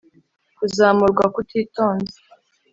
kuzamurwa 0.57 1.23
kutitonze 1.35 2.17